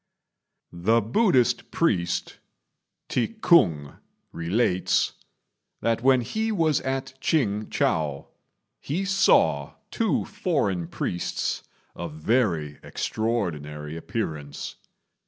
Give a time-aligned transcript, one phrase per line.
[0.73, 2.39] The Buddhist priest,
[3.07, 3.99] T'i k'ung,
[4.31, 5.13] relates
[5.81, 8.25] that when he was at Ch'ing chou
[8.79, 11.61] he saw two foreign priests
[11.95, 14.77] of very extraordinary appearance.